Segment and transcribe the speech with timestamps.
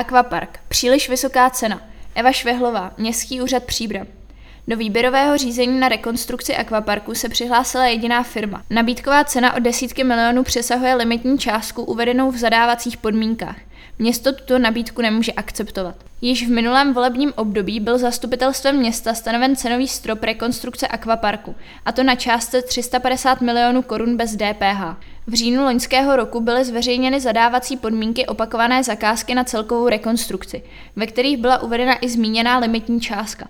[0.00, 0.60] Aquapark.
[0.68, 1.80] Příliš vysoká cena.
[2.14, 4.06] Eva Švehlová, Městský úřad Příbram.
[4.68, 8.62] Do výběrového řízení na rekonstrukci akvaparku se přihlásila jediná firma.
[8.70, 13.56] Nabídková cena o desítky milionů přesahuje limitní částku uvedenou v zadávacích podmínkách.
[13.98, 15.94] Město tuto nabídku nemůže akceptovat.
[16.20, 21.54] Již v minulém volebním období byl zastupitelstvem města stanoven cenový strop rekonstrukce akvaparku,
[21.84, 24.96] a to na částce 350 milionů korun bez DPH.
[25.26, 30.62] V říjnu loňského roku byly zveřejněny zadávací podmínky opakované zakázky na celkovou rekonstrukci,
[30.96, 33.48] ve kterých byla uvedena i zmíněná limitní částka.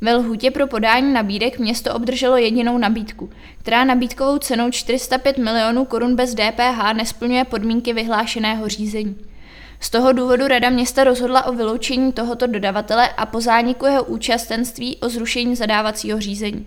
[0.00, 6.16] Ve lhůtě pro podání nabídek město obdrželo jedinou nabídku, která nabídkovou cenou 405 milionů korun
[6.16, 9.27] bez DPH nesplňuje podmínky vyhlášeného řízení.
[9.80, 14.96] Z toho důvodu Rada města rozhodla o vyloučení tohoto dodavatele a po zániku jeho účastenství
[14.96, 16.66] o zrušení zadávacího řízení.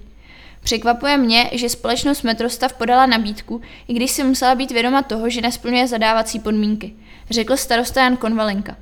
[0.63, 5.41] Překvapuje mě, že společnost Metrostav podala nabídku, i když si musela být vědoma toho, že
[5.41, 6.93] nesplňuje zadávací podmínky,
[7.29, 8.77] řekl starosta Jan Konvalenka.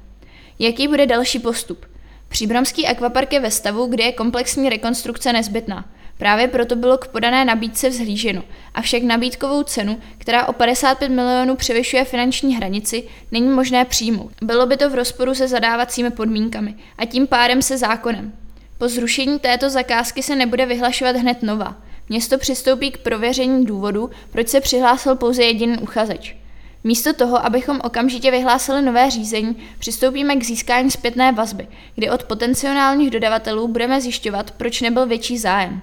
[0.60, 1.86] Jaký bude další postup?
[2.30, 5.86] Příbramský akvapark je ve stavu, kde je komplexní rekonstrukce nezbytná.
[6.20, 12.06] Právě proto bylo k podané nabídce vzhlíženo, avšak nabídkovou cenu, která o 55 milionů převyšuje
[12.06, 14.32] finanční hranici, není možné přijmout.
[14.42, 18.34] Bylo by to v rozporu se zadávacími podmínkami a tím pádem se zákonem.
[18.78, 21.76] Po zrušení této zakázky se nebude vyhlašovat hned nová.
[22.10, 26.38] Město přistoupí k prověření důvodu, proč se přihlásil pouze jediný uchazeč.
[26.84, 33.12] Místo toho, abychom okamžitě vyhlásili nové řízení, přistoupíme k získání zpětné vazby, kdy od potenciálních
[33.12, 35.82] dodavatelů budeme zjišťovat, proč nebyl větší zájem.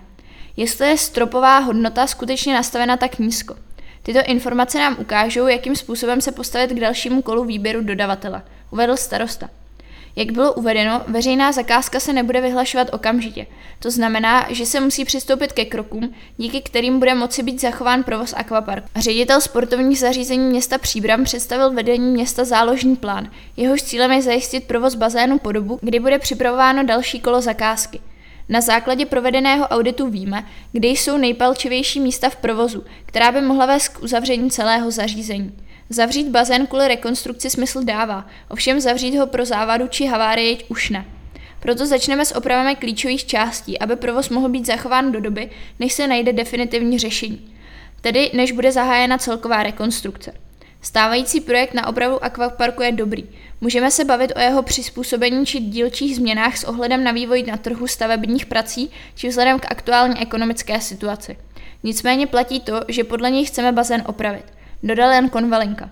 [0.56, 3.56] Jestli je stropová hodnota skutečně nastavena tak nízko.
[4.02, 9.50] Tyto informace nám ukážou, jakým způsobem se postavit k dalšímu kolu výběru dodavatele, uvedl starosta.
[10.16, 13.46] Jak bylo uvedeno, veřejná zakázka se nebude vyhlašovat okamžitě.
[13.78, 18.34] To znamená, že se musí přistoupit ke krokům, díky kterým bude moci být zachován provoz
[18.36, 18.88] akvaparku.
[18.96, 23.30] Ředitel sportovních zařízení města Příbram představil vedení města záložní plán.
[23.56, 28.00] Jehož cílem je zajistit provoz bazénu po dobu, kdy bude připravováno další kolo zakázky.
[28.48, 33.88] Na základě provedeného auditu víme, kde jsou nejpalčivější místa v provozu, která by mohla vést
[33.88, 35.52] k uzavření celého zařízení.
[35.90, 41.06] Zavřít bazén kvůli rekonstrukci smysl dává, ovšem zavřít ho pro závadu či havárii už ne.
[41.60, 46.06] Proto začneme s opravami klíčových částí, aby provoz mohl být zachován do doby, než se
[46.06, 47.54] najde definitivní řešení.
[48.00, 50.45] Tedy než bude zahájena celková rekonstrukce.
[50.86, 53.24] Stávající projekt na opravu akvaparku je dobrý.
[53.60, 57.86] Můžeme se bavit o jeho přizpůsobení či dílčích změnách s ohledem na vývoj na trhu
[57.86, 61.36] stavebních prací či vzhledem k aktuální ekonomické situaci.
[61.82, 64.44] Nicméně platí to, že podle něj chceme bazén opravit
[64.82, 65.90] dodal Jan Konvalinka.